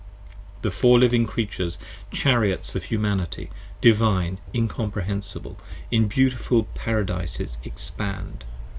The 0.63 0.71
Four 0.71 0.97
Living 0.97 1.27
Creatures, 1.27 1.77
Chariots 2.09 2.73
of 2.75 2.85
Humanity, 2.85 3.51
Divine, 3.81 4.39
Incomprehensible, 4.51 5.57
25 5.91 5.91
In 5.91 6.07
beautiful 6.07 6.63
Paradises 6.73 7.59
expand. 7.63 8.43